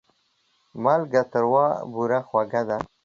[0.83, 2.77] مالګه تروه او بوره خوږه ده.